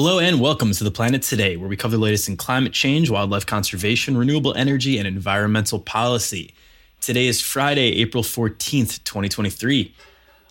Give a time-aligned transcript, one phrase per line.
[0.00, 3.10] Hello and welcome to the planet today, where we cover the latest in climate change,
[3.10, 6.54] wildlife conservation, renewable energy, and environmental policy.
[7.00, 9.92] Today is Friday, April 14th, 2023.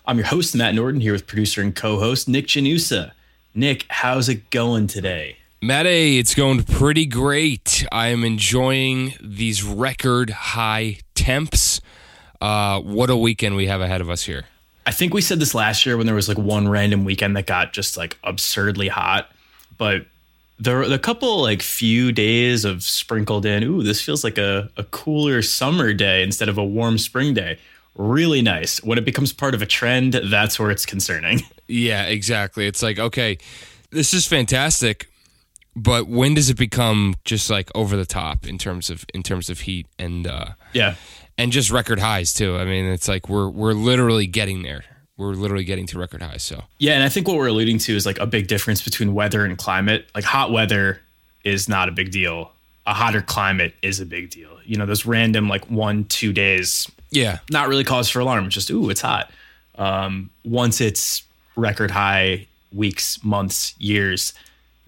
[0.04, 3.12] I'm your host, Matt Norton, here with producer and co host Nick Janusa.
[3.54, 5.38] Nick, how's it going today?
[5.62, 7.86] Matt A, it's going pretty great.
[7.90, 11.80] I am enjoying these record high temps.
[12.38, 14.44] Uh, what a weekend we have ahead of us here.
[14.84, 17.46] I think we said this last year when there was like one random weekend that
[17.46, 19.30] got just like absurdly hot
[19.78, 20.06] but
[20.58, 24.82] there the couple like few days of sprinkled in ooh this feels like a, a
[24.84, 27.58] cooler summer day instead of a warm spring day.
[27.94, 28.82] Really nice.
[28.82, 31.40] When it becomes part of a trend that's where it's concerning.
[31.70, 32.66] Yeah exactly.
[32.66, 33.38] It's like okay
[33.90, 35.10] this is fantastic
[35.76, 39.50] but when does it become just like over the top in terms of in terms
[39.50, 40.94] of heat and uh yeah.
[41.36, 42.56] and just record highs too?
[42.56, 44.82] I mean it's like we're we're literally getting there
[45.18, 46.42] we're literally getting to record highs.
[46.42, 49.12] So yeah, and I think what we're alluding to is like a big difference between
[49.12, 50.08] weather and climate.
[50.14, 51.00] Like hot weather
[51.44, 52.52] is not a big deal.
[52.86, 54.58] A hotter climate is a big deal.
[54.64, 56.90] You know, those random like one two days.
[57.10, 58.48] Yeah, not really cause for alarm.
[58.48, 59.30] Just ooh, it's hot.
[59.74, 61.22] Um, once it's
[61.56, 64.32] record high weeks, months, years,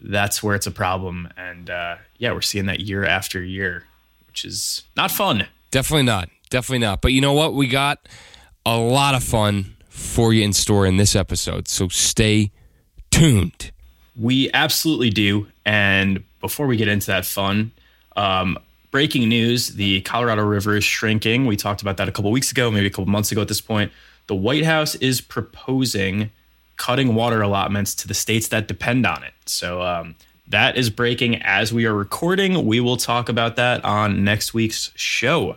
[0.00, 1.28] that's where it's a problem.
[1.36, 3.84] And uh, yeah, we're seeing that year after year,
[4.28, 5.46] which is not fun.
[5.70, 6.28] Definitely not.
[6.50, 7.00] Definitely not.
[7.00, 7.54] But you know what?
[7.54, 8.08] We got
[8.66, 11.68] a lot of fun for you in store in this episode.
[11.68, 12.50] So stay
[13.10, 13.72] tuned.
[14.16, 15.48] We absolutely do.
[15.66, 17.72] And before we get into that fun,
[18.16, 18.58] um,
[18.90, 21.46] breaking news the Colorado River is shrinking.
[21.46, 23.60] We talked about that a couple weeks ago, maybe a couple months ago at this
[23.60, 23.92] point.
[24.28, 26.30] The White House is proposing
[26.76, 29.34] cutting water allotments to the states that depend on it.
[29.44, 30.14] So um,
[30.48, 32.64] that is breaking as we are recording.
[32.64, 35.56] We will talk about that on next week's show.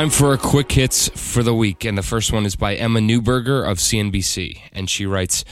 [0.00, 1.84] Time for a quick hits for the week.
[1.84, 4.62] And the first one is by Emma Newburger of CNBC.
[4.72, 5.44] And she writes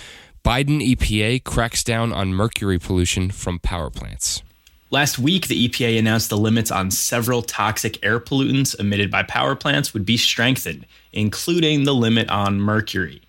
[0.42, 4.42] Biden EPA cracks down on mercury pollution from power plants.
[4.90, 9.54] Last week, the EPA announced the limits on several toxic air pollutants emitted by power
[9.54, 13.20] plants would be strengthened, including the limit on mercury.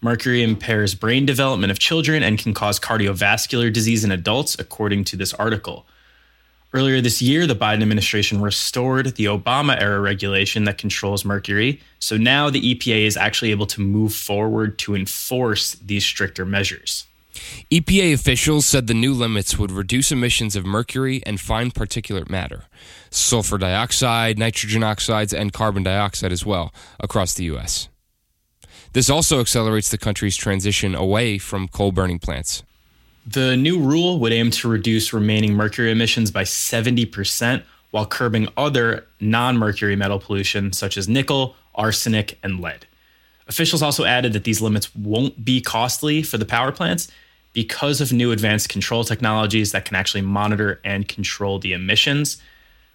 [0.00, 5.18] Mercury impairs brain development of children and can cause cardiovascular disease in adults, according to
[5.18, 5.84] this article.
[6.76, 11.80] Earlier this year, the Biden administration restored the Obama era regulation that controls mercury.
[12.00, 17.06] So now the EPA is actually able to move forward to enforce these stricter measures.
[17.70, 22.64] EPA officials said the new limits would reduce emissions of mercury and fine particulate matter,
[23.08, 27.88] sulfur dioxide, nitrogen oxides, and carbon dioxide as well across the U.S.
[28.92, 32.62] This also accelerates the country's transition away from coal burning plants.
[33.26, 39.04] The new rule would aim to reduce remaining mercury emissions by 70% while curbing other
[39.20, 42.86] non mercury metal pollution such as nickel, arsenic, and lead.
[43.48, 47.08] Officials also added that these limits won't be costly for the power plants
[47.52, 52.40] because of new advanced control technologies that can actually monitor and control the emissions.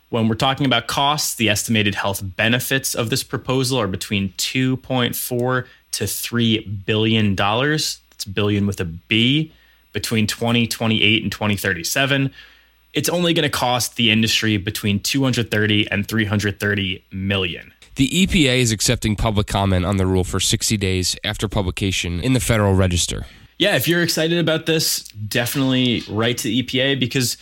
[0.09, 5.65] When we're talking about costs, the estimated health benefits of this proposal are between 2.4
[5.91, 7.99] to 3 billion dollars.
[8.11, 9.51] It's billion with a B
[9.93, 12.31] between 2028 and 2037,
[12.93, 17.73] it's only going to cost the industry between 230 and 330 million.
[17.95, 22.33] The EPA is accepting public comment on the rule for 60 days after publication in
[22.33, 23.25] the Federal Register.
[23.57, 27.37] Yeah, if you're excited about this, definitely write to the EPA because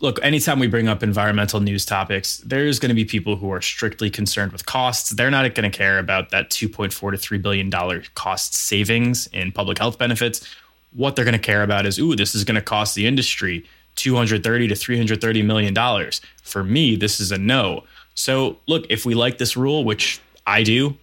[0.00, 3.60] look, anytime we bring up environmental news topics, there's going to be people who are
[3.60, 5.10] strictly concerned with costs.
[5.10, 9.52] They're not going to care about that 2.4 to 3 billion dollar cost savings in
[9.52, 10.46] public health benefits
[10.92, 13.64] what they're going to care about is, ooh, this is going to cost the industry
[13.96, 16.20] 230 to 330 million dollars.
[16.42, 17.84] For me, this is a no.
[18.14, 20.96] So, look, if we like this rule, which I do,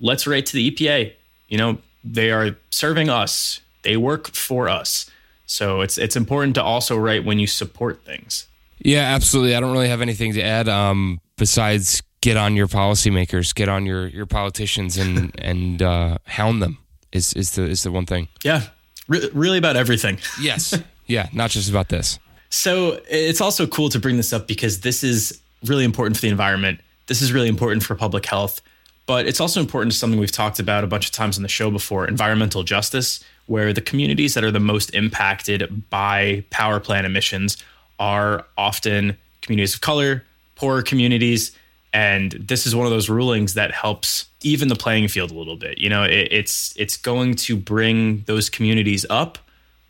[0.00, 1.12] let's write to the EPA.
[1.48, 3.60] You know, they are serving us.
[3.82, 5.10] They work for us.
[5.46, 8.46] So, it's it's important to also write when you support things.
[8.78, 9.54] Yeah, absolutely.
[9.56, 13.86] I don't really have anything to add um, besides get on your policymakers, get on
[13.86, 16.78] your your politicians and and uh, hound them
[17.12, 18.28] is is the is the one thing.
[18.44, 18.62] Yeah,
[19.08, 20.18] Re- really about everything.
[20.40, 20.78] yes.
[21.06, 22.18] Yeah, not just about this.
[22.50, 26.28] So it's also cool to bring this up because this is really important for the
[26.28, 26.80] environment.
[27.06, 28.60] This is really important for public health.
[29.06, 31.48] But it's also important to something we've talked about a bunch of times on the
[31.48, 37.06] show before environmental justice, where the communities that are the most impacted by power plant
[37.06, 37.56] emissions
[38.00, 40.24] are often communities of color,
[40.56, 41.56] poorer communities.
[41.96, 45.56] And this is one of those rulings that helps even the playing field a little
[45.56, 45.78] bit.
[45.78, 49.38] You know, it, it's it's going to bring those communities up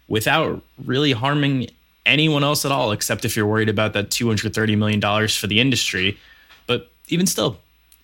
[0.07, 1.69] without really harming
[2.07, 6.17] anyone else at all, except if you're worried about that $230 million for the industry.
[6.69, 7.59] But even still,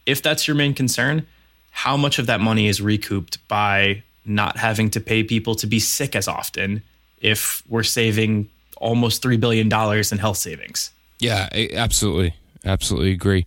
[0.04, 1.24] if that's your main concern,
[1.70, 5.78] how much of that money is recouped by not having to pay people to be
[5.78, 6.82] sick as often
[7.20, 10.90] if we're saving almost $3 billion in health savings?
[11.20, 12.34] Yeah, absolutely.
[12.64, 13.44] Absolutely agree.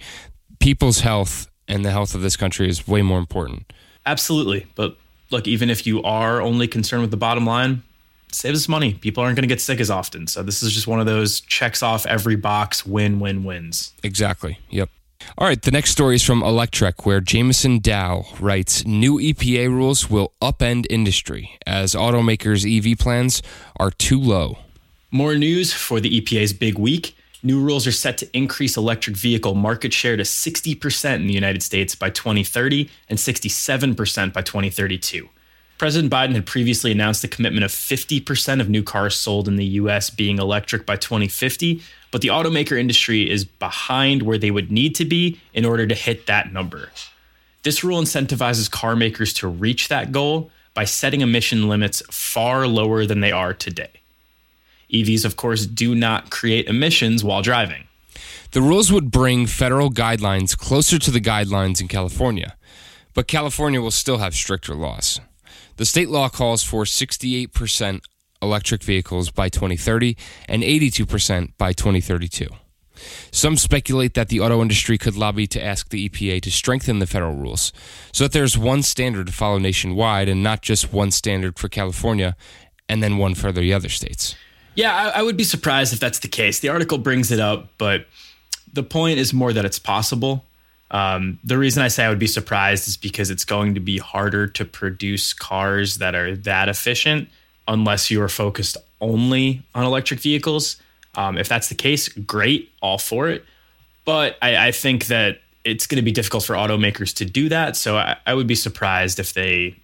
[0.60, 3.72] People's health and the health of this country is way more important.
[4.06, 4.68] Absolutely.
[4.75, 4.98] But
[5.31, 7.84] look, even if you are only concerned with the bottom line,
[8.31, 8.94] saves us money.
[8.94, 10.28] People aren't going to get sick as often.
[10.28, 13.94] So this is just one of those checks off every box win win wins.
[14.04, 14.60] Exactly.
[14.69, 14.90] Yep.
[15.38, 20.10] All right, the next story is from Electrek, where Jameson Dow writes New EPA rules
[20.10, 23.42] will upend industry as automakers' EV plans
[23.78, 24.60] are too low.
[25.12, 27.14] More news for the EPA's big week.
[27.45, 31.62] New rules are set to increase electric vehicle market share to 60% in the United
[31.62, 35.30] States by 2030 and 67% by 2032.
[35.77, 39.65] President Biden had previously announced a commitment of 50% of new cars sold in the
[39.65, 44.95] US being electric by 2050, but the automaker industry is behind where they would need
[44.95, 46.89] to be in order to hit that number.
[47.62, 53.06] This rule incentivizes car makers to reach that goal by setting emission limits far lower
[53.06, 53.92] than they are today.
[55.03, 57.86] EVs, of course, do not create emissions while driving.
[58.51, 62.56] The rules would bring federal guidelines closer to the guidelines in California,
[63.13, 65.19] but California will still have stricter laws.
[65.77, 68.01] The state law calls for 68%
[68.42, 70.15] electric vehicles by 2030
[70.47, 72.47] and 82% by 2032.
[73.31, 77.07] Some speculate that the auto industry could lobby to ask the EPA to strengthen the
[77.07, 77.74] federal rules
[78.13, 82.36] so that there's one standard to follow nationwide and not just one standard for California
[82.88, 84.36] and then one for the other states.
[84.75, 86.60] Yeah, I, I would be surprised if that's the case.
[86.60, 88.06] The article brings it up, but
[88.72, 90.44] the point is more that it's possible.
[90.92, 93.98] Um, the reason I say I would be surprised is because it's going to be
[93.98, 97.30] harder to produce cars that are that efficient
[97.68, 100.78] unless you are focused only on electric vehicles.
[101.16, 103.45] Um, if that's the case, great, all for it.
[104.04, 107.75] But I, I think that it's going to be difficult for automakers to do that.
[107.75, 109.75] So I, I would be surprised if they,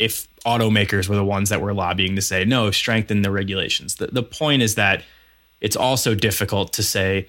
[0.00, 3.96] if automakers were the ones that were lobbying to say no, strengthen the regulations.
[3.96, 5.02] The the point is that
[5.60, 7.26] it's also difficult to say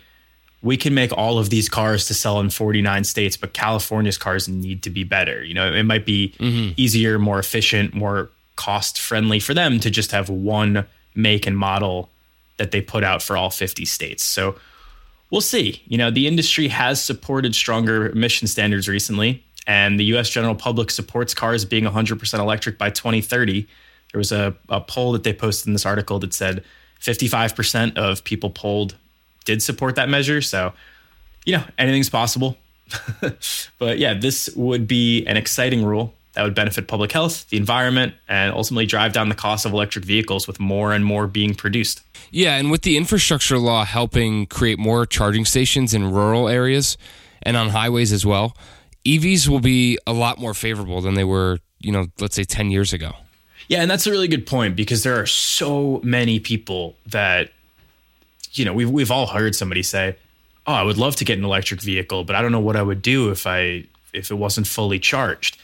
[0.63, 4.47] we can make all of these cars to sell in 49 states, but California's cars
[4.47, 5.43] need to be better.
[5.43, 6.73] You know, it might be mm-hmm.
[6.77, 10.85] easier, more efficient, more cost friendly for them to just have one
[11.15, 12.09] make and model
[12.57, 14.23] that they put out for all 50 states.
[14.23, 14.55] So
[15.31, 15.81] we'll see.
[15.87, 20.91] You know, the industry has supported stronger emission standards recently, and the US general public
[20.91, 23.67] supports cars being 100% electric by 2030.
[24.11, 26.63] There was a, a poll that they posted in this article that said
[26.99, 28.95] 55% of people polled
[29.45, 30.41] did support that measure.
[30.41, 30.73] So,
[31.45, 32.57] you know, anything's possible.
[33.79, 38.13] but yeah, this would be an exciting rule that would benefit public health, the environment,
[38.27, 42.01] and ultimately drive down the cost of electric vehicles with more and more being produced.
[42.31, 46.97] Yeah, and with the infrastructure law helping create more charging stations in rural areas
[47.43, 48.55] and on highways as well,
[49.05, 52.71] EVs will be a lot more favorable than they were, you know, let's say 10
[52.71, 53.13] years ago.
[53.67, 57.51] Yeah, and that's a really good point because there are so many people that
[58.53, 60.15] you know, we've we've all heard somebody say,
[60.67, 62.81] "Oh, I would love to get an electric vehicle, but I don't know what I
[62.81, 65.57] would do if I if it wasn't fully charged."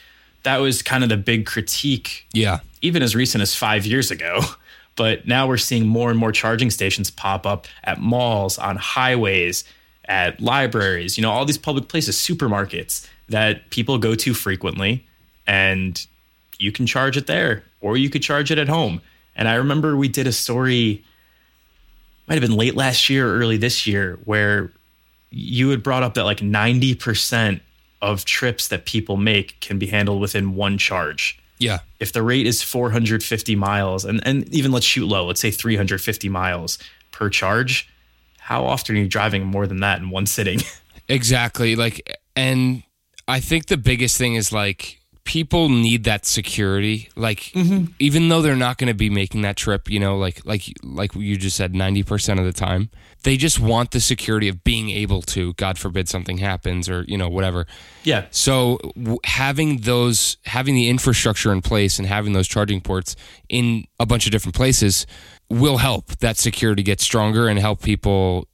[0.44, 2.26] That was kind of the big critique.
[2.32, 2.60] Yeah.
[2.82, 4.42] Even as recent as 5 years ago.
[4.96, 9.64] But now we're seeing more and more charging stations pop up at malls, on highways,
[10.06, 15.06] at libraries, you know, all these public places, supermarkets that people go to frequently
[15.46, 16.06] and
[16.60, 19.02] you can charge it there or you could charge it at home.
[19.36, 21.04] And I remember we did a story
[22.28, 24.72] might have been late last year or early this year where
[25.30, 27.62] you had brought up that like 90%
[28.02, 31.40] of trips that people make can be handled within one charge.
[31.58, 31.80] Yeah.
[32.00, 36.30] If the rate is 450 miles and, and even let's shoot low, let's say 350
[36.30, 36.78] miles
[37.12, 37.90] per charge,
[38.38, 40.60] how often are you driving more than that in one sitting?
[41.08, 41.76] exactly.
[41.76, 42.84] Like, and
[43.28, 47.10] I think the biggest thing is like, people need that security.
[47.18, 47.92] Like mm-hmm.
[48.00, 51.14] even though they're not going to be making that trip you know like like like
[51.16, 52.90] you just said 90% of the time
[53.24, 57.18] they just want the security of being able to god forbid something happens or you
[57.18, 57.68] know whatever.
[58.04, 58.26] Yeah.
[58.32, 63.18] So w- having those having the infrastructure in place and having those charging ports
[63.50, 65.06] in a bunch of different places
[65.50, 66.18] will help.
[66.20, 68.48] That security get stronger and help people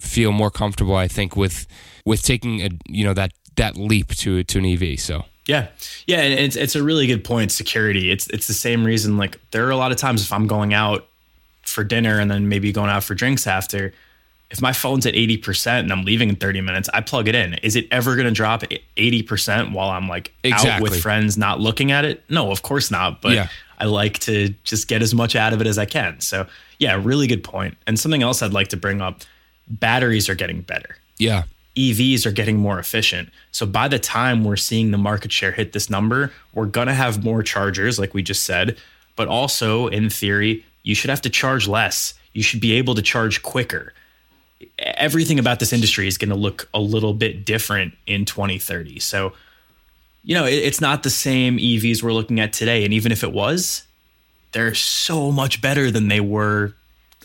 [0.00, 1.66] feel more comfortable i think with
[2.04, 4.98] with taking a you know that that leap to to an EV.
[5.00, 5.68] So Yeah,
[6.06, 7.52] yeah, and it's it's a really good point.
[7.52, 8.10] Security.
[8.10, 9.16] It's it's the same reason.
[9.16, 11.06] Like there are a lot of times if I'm going out
[11.62, 13.92] for dinner and then maybe going out for drinks after,
[14.50, 17.34] if my phone's at eighty percent and I'm leaving in thirty minutes, I plug it
[17.34, 17.54] in.
[17.54, 18.62] Is it ever going to drop
[18.96, 22.22] eighty percent while I'm like out with friends, not looking at it?
[22.28, 23.20] No, of course not.
[23.20, 23.48] But Yeah.
[23.78, 26.20] I like to just get as much out of it as I can.
[26.20, 26.46] So
[26.78, 27.76] yeah, really good point.
[27.86, 29.22] And something else I'd like to bring up:
[29.68, 30.96] batteries are getting better.
[31.18, 31.42] yeah,
[31.76, 33.28] EVs are getting more efficient.
[33.52, 36.94] So by the time we're seeing the market share hit this number, we're going to
[36.94, 38.78] have more chargers, like we just said.
[39.14, 42.14] But also, in theory, you should have to charge less.
[42.32, 43.92] You should be able to charge quicker.
[44.78, 48.98] Everything about this industry is going to look a little bit different in 2030.
[49.00, 49.34] So,
[50.24, 52.84] you know, it, it's not the same EVs we're looking at today.
[52.84, 53.86] And even if it was,
[54.52, 56.74] they're so much better than they were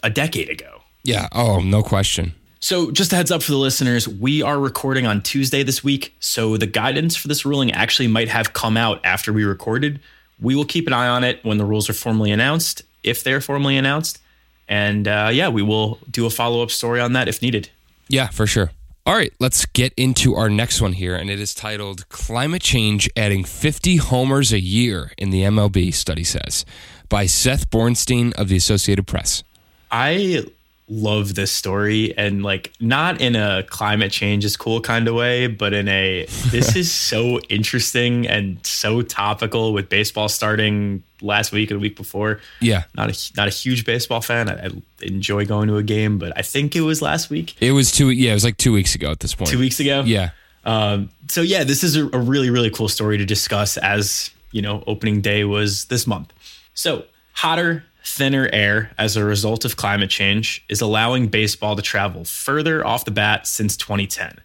[0.04, 0.82] a decade ago.
[1.04, 1.30] yeah.
[1.32, 2.34] Oh, no question.
[2.64, 6.14] So, just a heads up for the listeners, we are recording on Tuesday this week.
[6.20, 10.00] So, the guidance for this ruling actually might have come out after we recorded.
[10.40, 13.42] We will keep an eye on it when the rules are formally announced, if they're
[13.42, 14.22] formally announced.
[14.68, 17.70] And uh, yeah, we will do a follow up story on that if needed.
[18.08, 18.70] Yeah, for sure.
[19.08, 23.10] All right, let's get into our next one here, and it is titled Climate Change
[23.16, 26.64] Adding 50 Homers a Year in the MLB, study says,
[27.10, 29.44] by Seth Borenstein of the Associated Press.
[29.90, 30.46] I
[30.92, 35.48] love this story and like not in a climate change is cool kind of way,
[35.48, 41.72] but in a this is so interesting and so topical with baseball starting last week
[41.72, 42.42] and the week before.
[42.60, 44.50] Yeah, not a not a huge baseball fan.
[44.50, 44.70] I, I
[45.02, 48.10] enjoy going to a game, but I think it was last week, it was two.
[48.10, 49.50] Yeah, it was like two weeks ago at this point.
[49.50, 50.04] two weeks ago.
[50.06, 50.32] Yeah,
[50.66, 53.78] Um, so yeah, this is a, a really really cool story to discuss.
[53.78, 56.34] As you know, opening day was this month.
[56.74, 62.26] So hotter, thinner air as a result of climate change is allowing baseball to travel
[62.26, 64.40] further off the bat since 2010.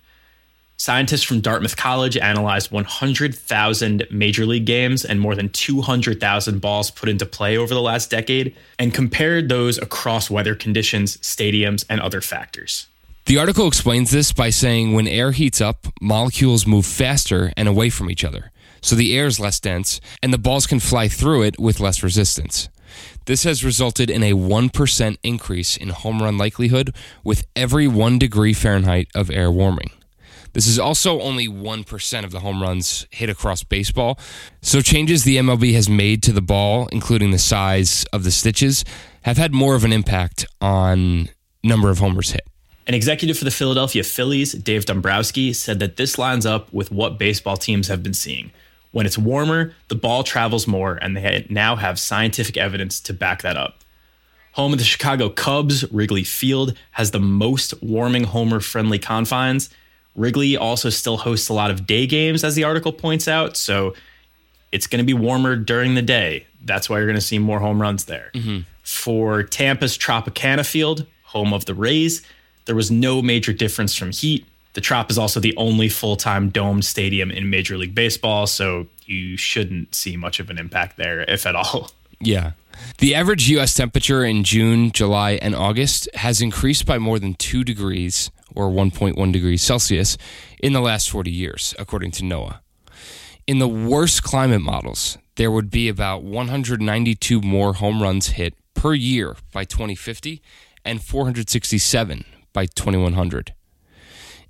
[0.78, 7.08] Scientists from Dartmouth College analyzed 100,000 major league games and more than 200,000 balls put
[7.08, 12.20] into play over the last decade and compared those across weather conditions, stadiums, and other
[12.20, 12.88] factors.
[13.24, 17.88] The article explains this by saying when air heats up, molecules move faster and away
[17.88, 18.52] from each other.
[18.82, 22.02] So the air is less dense and the balls can fly through it with less
[22.02, 22.68] resistance.
[23.26, 28.52] This has resulted in a 1% increase in home run likelihood with every 1 degree
[28.52, 29.90] Fahrenheit of air warming.
[30.52, 34.18] This is also only 1% of the home runs hit across baseball.
[34.62, 38.82] So, changes the MLB has made to the ball, including the size of the stitches,
[39.22, 41.28] have had more of an impact on
[41.62, 42.48] number of homers hit.
[42.86, 47.18] An executive for the Philadelphia Phillies, Dave Dombrowski, said that this lines up with what
[47.18, 48.50] baseball teams have been seeing.
[48.96, 53.42] When it's warmer, the ball travels more, and they now have scientific evidence to back
[53.42, 53.80] that up.
[54.52, 59.68] Home of the Chicago Cubs, Wrigley Field has the most warming homer friendly confines.
[60.14, 63.92] Wrigley also still hosts a lot of day games, as the article points out, so
[64.72, 66.46] it's going to be warmer during the day.
[66.64, 68.30] That's why you're going to see more home runs there.
[68.32, 68.60] Mm-hmm.
[68.82, 72.22] For Tampa's Tropicana Field, home of the Rays,
[72.64, 74.46] there was no major difference from heat.
[74.76, 78.86] The Trop is also the only full time domed stadium in Major League Baseball, so
[79.06, 81.90] you shouldn't see much of an impact there, if at all.
[82.18, 82.52] Yeah.
[82.96, 83.74] The average U.S.
[83.74, 89.32] temperature in June, July, and August has increased by more than 2 degrees or 1.1
[89.32, 90.16] degrees Celsius
[90.62, 92.60] in the last 40 years, according to NOAA.
[93.46, 98.94] In the worst climate models, there would be about 192 more home runs hit per
[98.94, 100.40] year by 2050
[100.86, 103.52] and 467 by 2100.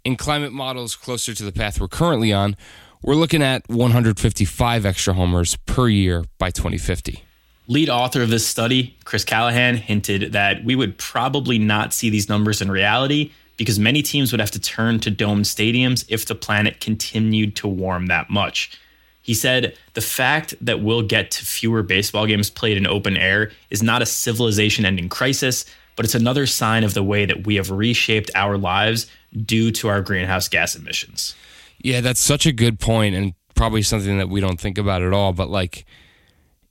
[0.07, 2.57] In climate models closer to the path we're currently on,
[3.03, 7.25] we're looking at 155 extra homers per year by 2050.
[7.67, 12.29] Lead author of this study, Chris Callahan, hinted that we would probably not see these
[12.29, 16.37] numbers in reality because many teams would have to turn to domed stadiums if the
[16.37, 18.79] planet continued to warm that much.
[19.23, 23.51] He said the fact that we'll get to fewer baseball games played in open air
[23.71, 25.65] is not a civilization ending crisis,
[25.97, 29.11] but it's another sign of the way that we have reshaped our lives
[29.45, 31.35] due to our greenhouse gas emissions.
[31.79, 35.13] Yeah, that's such a good point and probably something that we don't think about at
[35.13, 35.33] all.
[35.33, 35.85] But like,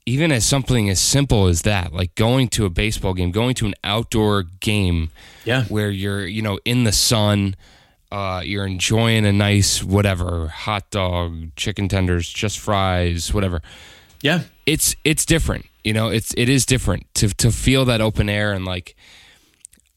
[0.05, 3.65] even as something as simple as that, like going to a baseball game, going to
[3.65, 5.09] an outdoor game
[5.45, 5.63] Yeah.
[5.65, 7.55] where you're, you know, in the sun,
[8.11, 13.61] uh, you're enjoying a nice whatever hot dog, chicken tenders, just fries, whatever.
[14.21, 14.41] Yeah.
[14.65, 16.09] It's it's different, you know.
[16.09, 18.95] It's it is different to to feel that open air and like.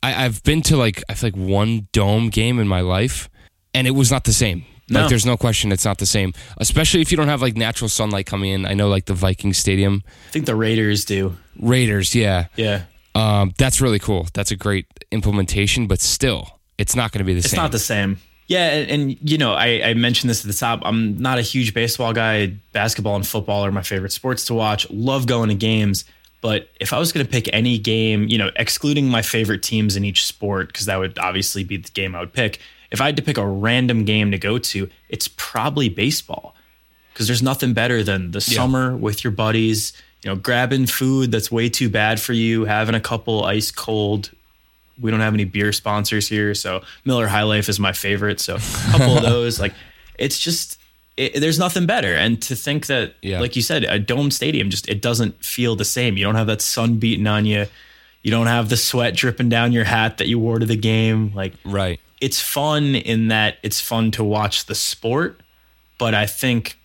[0.02, 3.28] I, I've been to like I feel like one dome game in my life,
[3.74, 4.64] and it was not the same.
[4.90, 5.00] No.
[5.00, 6.32] Like, there's no question it's not the same.
[6.56, 8.64] Especially if you don't have like natural sunlight coming in.
[8.64, 11.36] I know like the Viking Stadium, I think the Raiders do.
[11.60, 12.84] Raiders, yeah, Yeah.
[13.14, 14.28] um, that's really cool.
[14.32, 17.58] That's a great implementation, but still, it's not going to be the It's same.
[17.58, 18.18] It's not the same.
[18.46, 20.80] Yeah, and, and, you know, I, I mentioned this at the top.
[20.82, 22.54] I'm not a huge baseball guy.
[22.72, 24.88] Basketball and football are my favorite sports to watch.
[24.88, 26.06] Love going to games.
[26.40, 29.96] But if I was going to pick any game, you know, excluding my favorite teams
[29.96, 32.60] in each sport, because that would obviously be the game I would pick.
[32.90, 36.54] If I had to pick a random game to go to, it's probably baseball,
[37.12, 38.56] because there's nothing better than the Yeah.
[38.56, 39.92] summer with your buddies.
[40.24, 44.30] You know, grabbing food that's way too bad for you, having a couple ice cold
[45.00, 48.40] we don't have any beer sponsors here, so Miller High Life is my favorite.
[48.40, 49.72] So a couple of those, like
[50.18, 50.76] it's just
[51.18, 52.14] it, there's nothing better.
[52.14, 53.40] And to think that, Yeah.
[53.40, 56.16] like you said, a dome stadium just it doesn't feel the same.
[56.16, 57.66] You don't have that sun beating on you.
[58.22, 61.32] You don't have the sweat dripping down your hat that you wore to the game.
[61.34, 62.00] Like Right.
[62.20, 65.40] it's fun in that it's fun to watch the sport,
[65.98, 66.76] but I think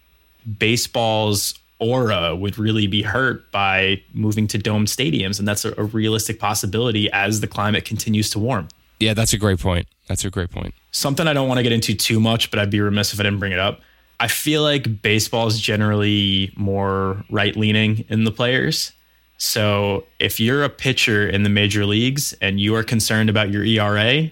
[0.60, 5.84] baseball's aura would really be hurt by moving to dome stadiums, and that's a, a
[5.84, 8.68] realistic possibility as the climate continues to warm.
[9.00, 9.88] Yeah, that's a great point.
[10.08, 10.74] That's a great point.
[10.92, 13.24] Something I don't want to get into too much, but I'd be remiss if I
[13.24, 13.82] didn't bring it up.
[14.20, 18.92] I feel like baseball is generally more right leaning in the players.
[19.38, 23.64] So if you're a pitcher in the major leagues and you are concerned about your
[23.66, 24.32] ERA,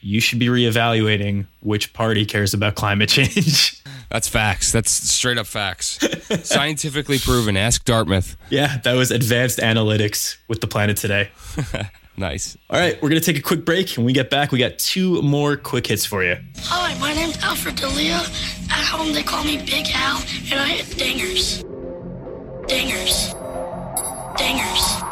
[0.00, 3.82] you should be reevaluating which party cares about climate change.
[4.10, 4.72] That's facts.
[4.72, 5.98] That's straight up facts.
[6.46, 7.56] Scientifically proven.
[7.56, 8.36] Ask Dartmouth.
[8.50, 11.30] yeah, that was advanced analytics with the planet today.
[12.14, 12.58] Nice.
[12.68, 13.94] All right, we're going to take a quick break.
[13.94, 16.36] When we get back, we got two more quick hits for you.
[16.64, 18.20] Hi, my name's Alfred Delia.
[18.74, 20.16] At home, they call me Big Al,
[20.50, 21.62] and I hit dingers.
[22.66, 23.34] Dingers.
[24.38, 25.11] Dingers.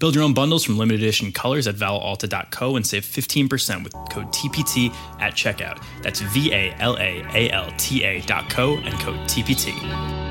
[0.00, 4.32] Build your own bundles from limited edition colors at valalta.co and save 15% with code
[4.32, 5.84] TPT at checkout.
[6.02, 10.29] That's V A L A A L T A dot co and code TPT.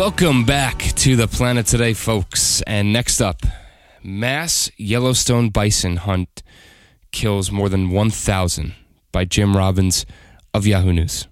[0.00, 2.62] Welcome back to the planet today, folks.
[2.62, 3.42] And next up,
[4.02, 6.42] mass Yellowstone bison hunt
[7.12, 8.72] kills more than 1,000
[9.12, 10.06] by Jim Robbins
[10.54, 11.28] of Yahoo News.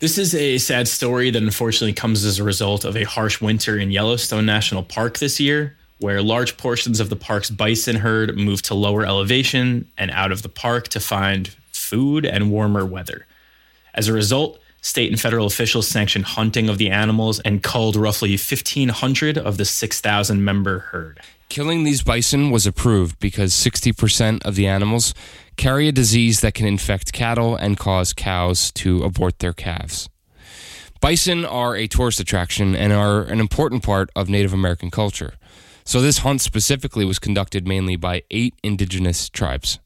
[0.00, 3.76] This is a sad story that unfortunately comes as a result of a harsh winter
[3.76, 8.66] in Yellowstone National Park this year, where large portions of the park's bison herd moved
[8.66, 13.26] to lower elevation and out of the park to find food and warmer weather.
[13.94, 18.32] As a result, state and federal officials sanctioned hunting of the animals and culled roughly
[18.32, 21.20] 1,500 of the 6,000 member herd.
[21.48, 25.14] Killing these bison was approved because 60% of the animals
[25.56, 30.08] carry a disease that can infect cattle and cause cows to abort their calves.
[31.00, 35.34] Bison are a tourist attraction and are an important part of Native American culture.
[35.84, 39.80] So, this hunt specifically was conducted mainly by eight indigenous tribes.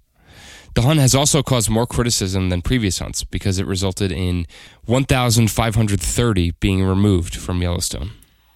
[0.76, 4.46] The hunt has also caused more criticism than previous hunts because it resulted in
[4.84, 8.10] 1,530 being removed from Yellowstone.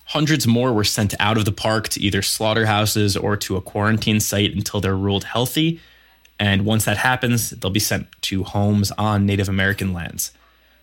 [0.05, 4.21] Hundreds more were sent out of the park to either slaughterhouses or to a quarantine
[4.21, 5.81] site until they're ruled healthy.
[6.39, 10.33] And once that happens, they'll be sent to homes on Native American lands.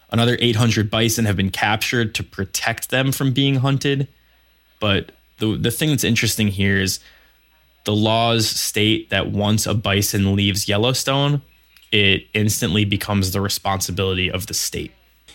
[0.10, 4.08] Another 800 bison have been captured to protect them from being hunted.
[4.80, 7.00] But the, the thing that's interesting here is
[7.88, 11.42] the laws state that once a bison leaves Yellowstone,
[11.90, 14.92] it instantly becomes the responsibility of the state.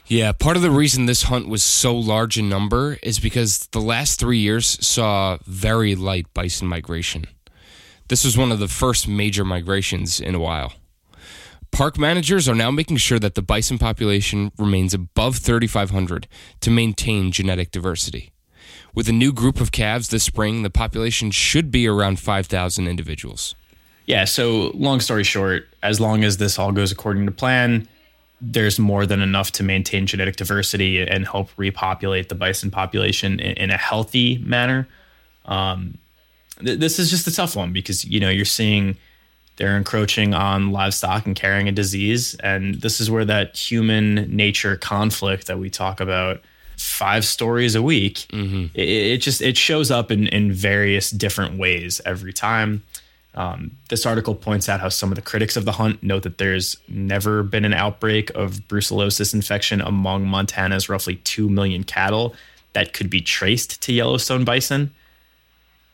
[0.07, 3.81] Yeah, part of the reason this hunt was so large in number is because the
[3.81, 7.25] last three years saw very light bison migration.
[8.09, 10.75] This was one of the first major migrations in a while.
[11.71, 16.29] Park managers are now making sure that the bison population remains above 3,500
[16.61, 18.32] to maintain genetic diversity.
[18.95, 23.55] With a new group of calves this spring, the population should be around 5,000 individuals.
[24.07, 27.89] Yeah, so long story short, as long as this all goes according to plan,
[28.41, 33.57] there's more than enough to maintain genetic diversity and help repopulate the bison population in,
[33.57, 34.89] in a healthy manner.
[35.47, 35.97] Um,
[36.59, 38.97] th- this is just a tough one because you know you're seeing
[39.57, 44.77] they're encroaching on livestock and carrying a disease, and this is where that human nature
[44.77, 46.41] conflict that we talk about
[46.83, 48.27] five stories a week
[48.75, 52.83] it, it just it shows up in in various different ways every time
[53.35, 56.37] um, this article points out how some of the critics of the hunt note that
[56.37, 62.35] there's never been an outbreak of brucellosis infection among Montana's roughly 2 million cattle
[62.75, 64.91] that could be traced to Yellowstone bison.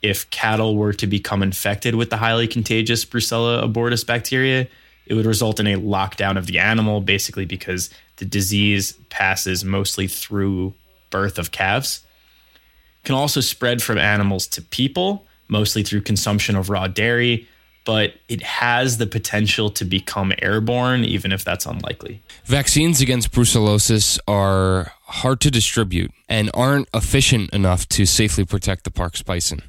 [0.03, 4.67] If cattle were to become infected with the highly contagious Brucella abortus bacteria,
[5.09, 10.07] it would result in a lockdown of the animal, basically because the disease passes mostly
[10.07, 10.75] through
[11.11, 12.05] birth of calves
[13.05, 17.49] can also spread from animals to people, mostly through consumption of raw dairy,
[17.87, 22.23] but it has the potential to become airborne, even if that's unlikely.
[22.45, 28.91] Vaccines against brucellosis are hard to distribute and aren't efficient enough to safely protect the
[28.91, 29.63] park's bison.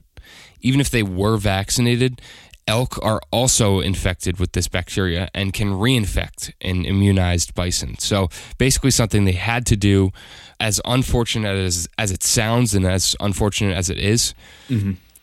[0.59, 2.21] Even if they were vaccinated,
[2.69, 7.97] elk are also infected with this bacteria and can reinfect an immunized bison.
[7.97, 10.11] So basically, something they had to do,
[10.59, 14.33] as unfortunate as, as it sounds and as unfortunate as it is,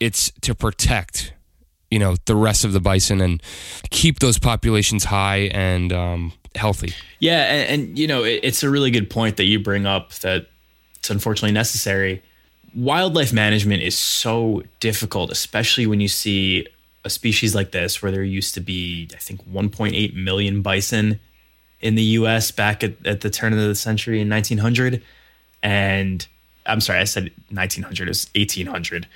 [0.00, 1.32] it's to protect
[1.90, 3.40] you know the rest of the bison and
[3.90, 6.92] keep those populations high and um, healthy.
[7.20, 10.12] Yeah, and, and you know, it, it's a really good point that you bring up
[10.14, 10.46] that
[10.96, 12.22] it's unfortunately necessary.
[12.74, 16.66] Wildlife management is so difficult, especially when you see
[17.06, 21.20] a species like this where there used to be, I think, 1.8 million bison
[21.80, 25.02] in the US back at, at the turn of the century in 1900.
[25.62, 26.26] And
[26.66, 29.06] I'm sorry, I said 1900, it was 1800.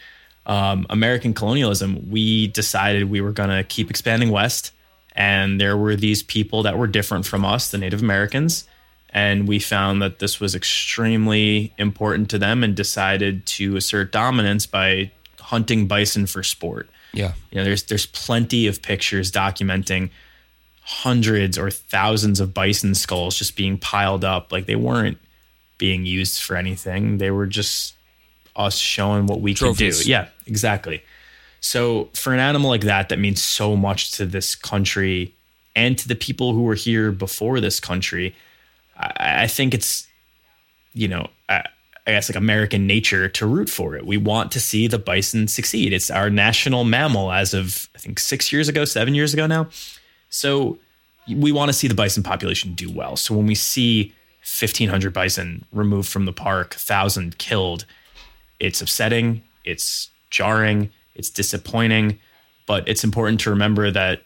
[0.47, 4.73] Um, American colonialism, we decided we were going to keep expanding west.
[5.13, 8.67] And there were these people that were different from us, the Native Americans.
[9.13, 14.67] And we found that this was extremely important to them and decided to assert dominance
[14.67, 16.89] by hunting bison for sport.
[17.13, 17.33] Yeah.
[17.51, 20.11] You know, there's there's plenty of pictures documenting
[20.83, 24.53] hundreds or thousands of bison skulls just being piled up.
[24.53, 25.19] Like they weren't
[25.79, 27.19] being used for anything.
[27.19, 27.95] They were just
[28.57, 29.99] us showing what we Trophies.
[29.99, 30.11] could do.
[30.11, 31.03] Yeah, exactly.
[31.61, 35.35] So for an animal like that, that means so much to this country
[35.77, 38.35] and to the people who were here before this country.
[38.97, 40.07] I, I think it's,
[40.95, 41.65] you know, I,
[42.11, 44.05] I guess like American nature to root for it.
[44.05, 45.93] We want to see the bison succeed.
[45.93, 49.69] It's our national mammal as of I think six years ago, seven years ago now.
[50.29, 50.79] So
[51.29, 53.17] we want to see the bison population do well.
[53.17, 57.85] So when we see 1,500 bison removed from the park, 1,000 killed,
[58.59, 62.19] it's upsetting, it's jarring, it's disappointing,
[62.67, 64.23] but it's important to remember that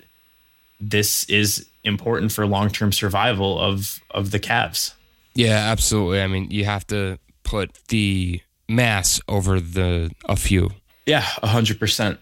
[0.80, 4.94] this is important for long-term survival of of the calves.
[5.34, 6.22] Yeah, absolutely.
[6.22, 10.70] I mean, you have to put the mass over the a few.
[11.06, 12.18] Yeah, 100%.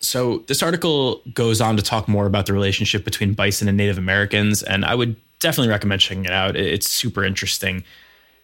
[0.00, 3.98] So this article goes on to talk more about the relationship between bison and Native
[3.98, 6.56] Americans, and I would definitely recommend checking it out.
[6.56, 7.84] It's super interesting.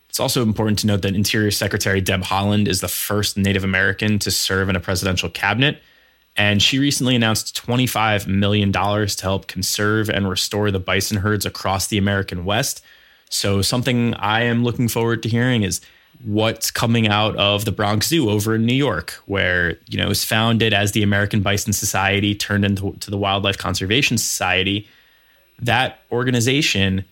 [0.08, 4.18] It's also important to note that Interior Secretary Deb Haaland is the first Native American
[4.20, 5.82] to serve in a presidential cabinet.
[6.36, 11.86] And she recently announced $25 million to help conserve and restore the bison herds across
[11.86, 12.84] the American West.
[13.30, 15.80] So, something I am looking forward to hearing is
[16.24, 20.08] what's coming out of the Bronx Zoo over in New York, where, you know, it
[20.08, 24.88] was founded as the American Bison Society, turned into to the Wildlife Conservation Society.
[25.60, 27.04] That organization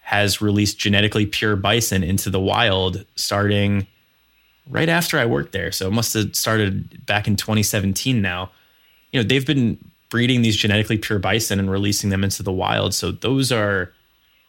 [0.00, 3.86] has released genetically pure bison into the wild starting
[4.68, 5.72] right after I worked there.
[5.72, 8.50] So it must have started back in 2017 now.
[9.12, 9.78] You know, they've been
[10.08, 12.94] breeding these genetically pure bison and releasing them into the wild.
[12.94, 13.92] So those are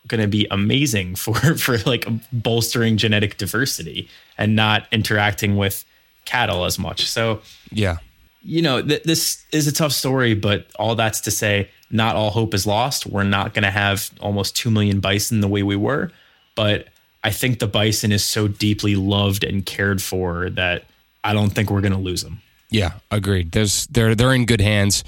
[0.07, 5.83] going to be amazing for for like bolstering genetic diversity and not interacting with
[6.25, 7.05] cattle as much.
[7.09, 7.41] So
[7.71, 7.97] Yeah.
[8.43, 12.29] you know, th- this is a tough story, but all that's to say, not all
[12.31, 13.05] hope is lost.
[13.05, 16.11] We're not going to have almost 2 million bison the way we were,
[16.55, 16.87] but
[17.23, 20.83] I think the bison is so deeply loved and cared for that
[21.23, 22.41] I don't think we're going to lose them.
[22.69, 23.51] Yeah, agreed.
[23.53, 25.03] There's they're they're in good hands.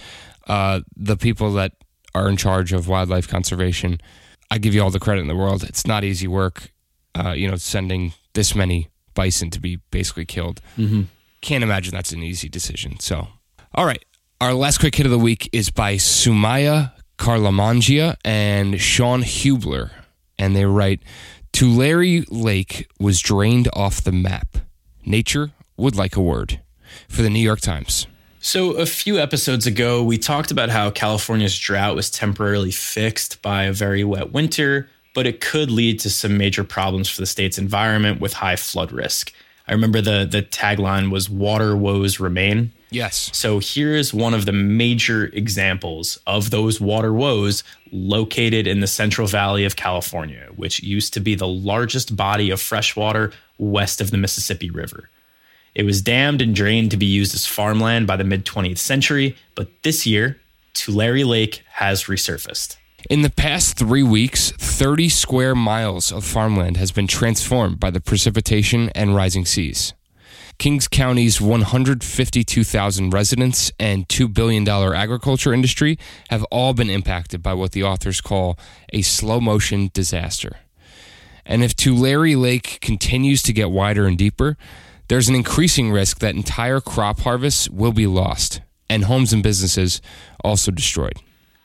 [0.47, 1.73] Uh, the people that
[2.15, 3.99] are in charge of wildlife conservation,
[4.51, 5.63] I give you all the credit in the world.
[5.63, 6.71] It's not easy work.
[7.15, 10.61] Uh, you know, sending this many bison to be basically killed.
[11.41, 12.99] Can't imagine that's an easy decision.
[12.99, 13.27] So,
[13.73, 14.03] all right,
[14.41, 19.91] our last quick hit of the week is by Soumya Karlamangla and Shawn Hubler,
[20.37, 21.01] and they write.
[21.51, 24.57] Tulare Lake was drained off the map.
[25.05, 26.61] Nature would like a word.
[27.07, 28.05] For the New York Times.
[28.41, 33.63] So, a few episodes ago, we talked about how California's drought was temporarily fixed by
[33.63, 37.57] a very wet winter, but it could lead to some major problems for the state's
[37.57, 39.33] environment with high flood risk.
[39.67, 42.71] I remember the, the tagline was Water Woes Remain.
[42.91, 43.29] Yes.
[43.33, 49.27] So here's one of the major examples of those water woes located in the Central
[49.27, 54.11] Valley of California, which used to be the largest body of fresh water west of
[54.11, 55.09] the Mississippi River.
[55.79, 59.37] It was dammed and drained to be used as farmland by the mid 20th century,
[59.55, 60.37] but this year,
[60.73, 62.75] Tulare Lake has resurfaced.
[63.09, 68.01] In the past three weeks, 30 square miles of farmland has been transformed by the
[68.01, 69.93] precipitation and rising seas.
[70.57, 75.97] Kings County's 152,000 residents and $2 billion agriculture industry
[76.29, 78.59] have all been impacted by what the authors call
[78.91, 80.57] a slow motion disaster.
[81.45, 84.57] And if Tulare Lake continues to get wider and deeper,
[85.09, 90.01] there's an increasing risk that entire crop harvests will be lost and homes and businesses
[90.43, 91.13] also destroyed.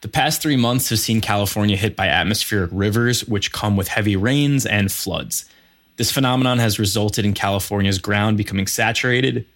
[0.00, 4.16] The past three months have seen California hit by atmospheric rivers, which come with heavy
[4.16, 5.46] rains and floods.
[5.96, 9.46] This phenomenon has resulted in California's ground becoming saturated,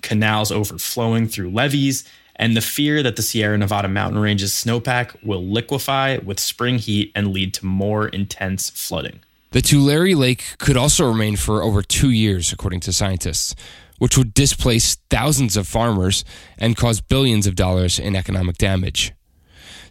[0.00, 2.04] canals overflowing through levees,
[2.36, 7.12] and the fear that the Sierra Nevada mountain range's snowpack will liquefy with spring heat
[7.14, 9.20] and lead to more intense flooding.
[9.54, 13.54] The Tulare Lake could also remain for over two years, according to scientists,
[13.98, 16.24] which would displace thousands of farmers
[16.58, 19.12] and cause billions of dollars in economic damage.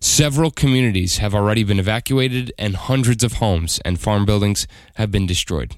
[0.02, 5.26] Several communities have already been evacuated, and hundreds of homes and farm buildings have been
[5.26, 5.78] destroyed.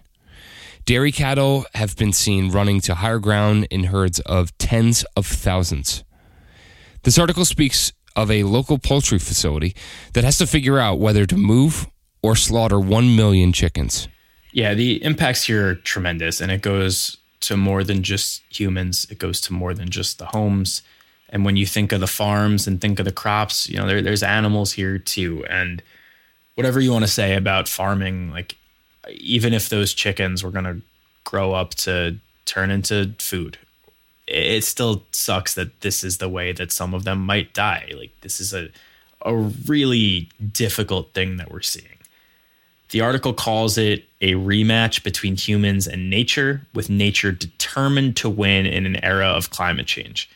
[0.85, 6.03] Dairy cattle have been seen running to higher ground in herds of tens of thousands.
[7.03, 9.75] This article speaks of a local poultry facility
[10.13, 11.85] that has to figure out whether to move
[12.25, 14.07] or slaughter 1 million chickens.
[14.51, 19.19] Yeah, the impacts here are tremendous, and it goes to more than just humans, it
[19.19, 20.81] goes to more than just the homes
[21.29, 24.01] and when you think of the farms and think of the crops, you know, there,
[24.01, 25.45] there's animals here too.
[25.49, 25.81] And
[26.55, 28.55] whatever you want to say about farming, like
[29.09, 30.81] even if those chickens were going to
[31.23, 33.57] grow up to turn into food,
[34.27, 37.91] it still sucks that this is the way that some of them might die.
[37.95, 38.69] Like this is a
[39.21, 41.94] a really difficult thing that we're seeing.
[42.91, 48.65] The article calls it a rematch between humans and nature, with nature determined to win
[48.65, 50.29] in an era of climate change.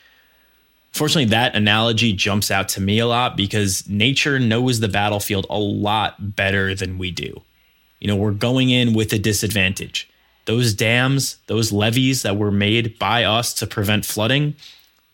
[0.92, 5.58] Fortunately, that analogy jumps out to me a lot because nature knows the battlefield a
[5.60, 7.42] lot better than we do.
[8.00, 10.10] You know, we're going in with a disadvantage.
[10.46, 14.56] Those dams, those levees that were made by us to prevent flooding,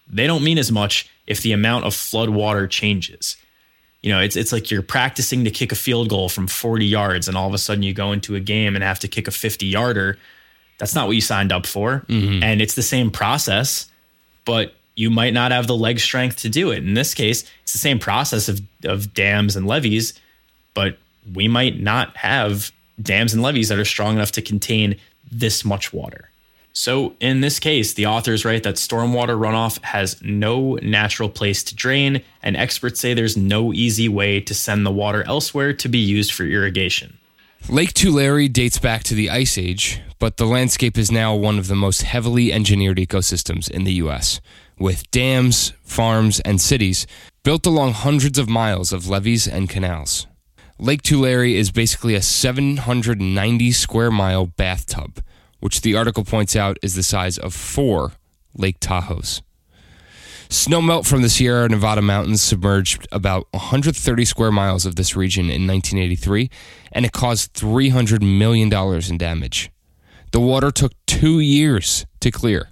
[0.07, 3.35] they don't mean as much if the amount of flood water changes.
[4.05, 7.27] You know, it's it's like you're practicing to kick a field goal from 40 yards
[7.27, 9.31] and all of a sudden you go into a game and have to kick a
[9.31, 10.19] 50 yarder.
[10.77, 12.05] That's not what you signed up for.
[12.07, 12.43] Mm-hmm.
[12.43, 13.89] And it's the same process,
[14.45, 16.77] but you might not have the leg strength to do it.
[16.77, 20.13] In this case, it's the same process of, of dams and levees,
[20.75, 20.99] but
[21.33, 24.97] we might not have dams and levees that are strong enough to contain
[25.31, 26.29] this much water.
[26.77, 31.75] So, in this case, the authors write that stormwater runoff has no natural place to
[31.75, 35.99] drain, and experts say there's no easy way to send the water elsewhere to be
[35.99, 37.17] used for irrigation.
[37.69, 41.67] Lake Tulare dates back to the Ice Age, but the landscape is now one of
[41.67, 44.39] the most heavily engineered ecosystems in the U.S
[44.77, 47.07] with dams, farms, and cities
[47.43, 50.27] built along hundreds of miles of levees and canals.
[50.77, 55.23] Lake Tulare is basically a 790 square mile bathtub,
[55.59, 58.13] which the article points out is the size of four
[58.55, 59.41] Lake Tahoes.
[60.49, 65.67] Snowmelt from the Sierra Nevada mountains submerged about 130 square miles of this region in
[65.67, 66.49] 1983,
[66.91, 69.71] and it caused $300 million in damage.
[70.31, 72.69] The water took two years to clear.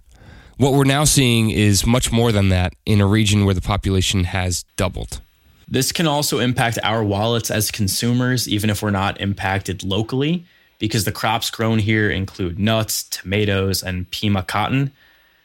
[0.58, 4.26] What we're now seeing is much more than that in a region where the population
[4.26, 5.22] has doubled.
[5.68, 10.46] This can also impact our wallets as consumers, even if we're not impacted locally,
[10.84, 14.92] because the crops grown here include nuts, tomatoes, and Pima cotton.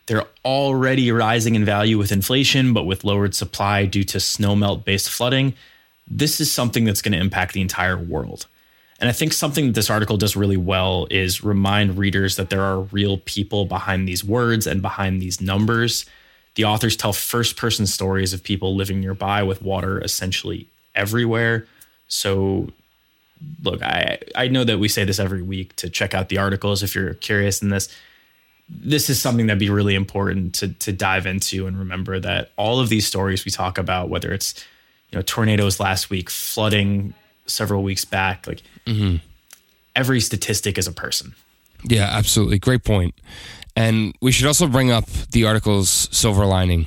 [0.06, 5.08] They're already rising in value with inflation, but with lowered supply due to snowmelt based
[5.08, 5.54] flooding,
[6.08, 8.48] this is something that's going to impact the entire world.
[8.98, 12.62] And I think something that this article does really well is remind readers that there
[12.62, 16.04] are real people behind these words and behind these numbers.
[16.56, 21.68] The authors tell first person stories of people living nearby with water essentially everywhere.
[22.08, 22.72] So,
[23.62, 26.82] look, I, I know that we say this every week to check out the articles
[26.82, 27.88] if you're curious in this.
[28.68, 32.80] This is something that'd be really important to, to dive into and remember that all
[32.80, 34.64] of these stories we talk about, whether it's
[35.10, 37.14] you know tornadoes last week, flooding
[37.46, 38.46] several weeks back.
[38.46, 39.16] Like mm-hmm.
[39.96, 41.34] every statistic is a person.
[41.84, 42.58] Yeah, absolutely.
[42.58, 43.14] Great point.
[43.76, 46.86] And we should also bring up the article's silver lining.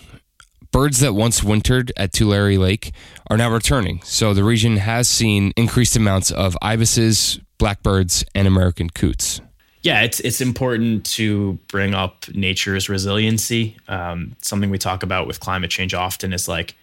[0.72, 2.94] Birds that once wintered at Tulare Lake
[3.32, 4.02] are now returning.
[4.04, 9.39] So the region has seen increased amounts of ibises, blackbirds, and American coots.
[9.84, 13.78] yeah, it's it's important to bring up nature's resiliency.
[13.88, 16.76] Um, something we talk about with climate change often is like,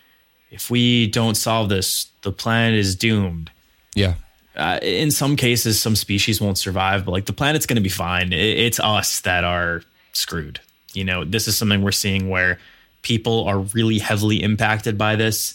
[0.51, 3.51] if we don't solve this, the planet is doomed.
[3.95, 4.15] Yeah.
[4.57, 7.89] Uh, in some cases, some species won't survive, but like the planet's going to be
[7.89, 8.33] fine.
[8.33, 9.83] It, it's us that are
[10.13, 10.61] screwed.
[10.93, 12.59] You know, this is something we're seeing where
[13.03, 15.55] people are really heavily impacted by this,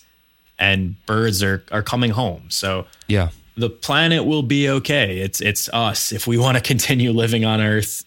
[0.59, 2.43] and birds are are coming home.
[2.49, 3.29] So Yeah.
[3.57, 5.19] the planet will be okay.
[5.19, 6.11] It's it's us.
[6.11, 8.03] If we want to continue living on Earth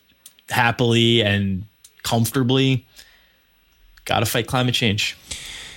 [0.48, 1.64] happily and
[2.02, 2.86] comfortably,
[4.04, 5.16] got to fight climate change.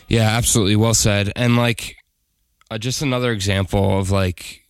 [0.07, 0.75] Yeah, absolutely.
[0.75, 1.31] Well said.
[1.35, 1.95] And like,
[2.71, 4.65] uh, just another example of like,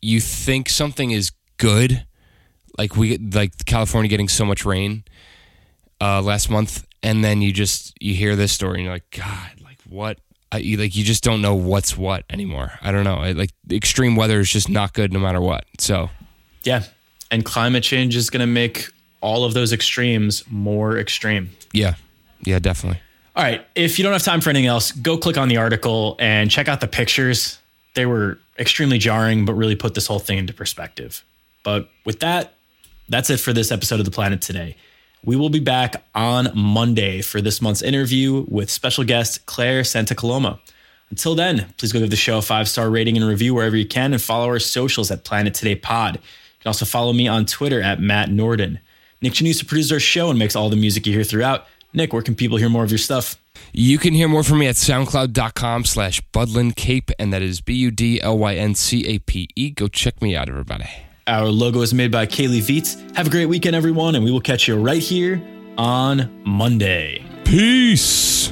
[0.00, 2.04] you think something is good,
[2.78, 5.04] like we like California getting so much rain
[6.00, 9.50] uh, last month, and then you just you hear this story and you're like, God,
[9.64, 10.18] like what?
[10.50, 12.72] I, like you just don't know what's what anymore.
[12.82, 13.16] I don't know.
[13.16, 15.64] I, like extreme weather is just not good no matter what.
[15.78, 16.10] So
[16.64, 16.84] Yeah,
[17.30, 18.88] and climate change is going to make
[19.20, 21.50] all of those extremes more extreme.
[21.72, 21.94] yeah,
[22.42, 23.00] yeah, definitely.
[23.36, 23.64] All right.
[23.74, 26.66] If you don't have time for anything else, go click on the article and check
[26.66, 27.58] out the pictures.
[27.94, 31.24] They were extremely jarring, but really put this whole thing into perspective.
[31.62, 32.54] But with that,
[33.08, 34.76] that's it for this episode of The Planet Today.
[35.28, 40.14] We will be back on Monday for this month's interview with special guest Claire Santa
[40.14, 40.58] Coloma.
[41.10, 43.86] Until then, please go give the show a five star rating and review wherever you
[43.86, 46.14] can and follow our socials at Planet Today Pod.
[46.14, 46.20] You
[46.62, 48.80] can also follow me on Twitter at Matt Norden.
[49.20, 51.66] Nick Janusa produces our show and makes all the music you hear throughout.
[51.92, 53.36] Nick, where can people hear more of your stuff?
[53.74, 57.74] You can hear more from me at soundcloud.com slash Budlyn Cape, and that is B
[57.74, 59.68] U D L Y N C A P E.
[59.68, 60.88] Go check me out, everybody.
[61.28, 62.96] Our logo is made by Kaylee Vietz.
[63.14, 65.42] Have a great weekend, everyone, and we will catch you right here
[65.76, 67.22] on Monday.
[67.44, 68.50] Peace.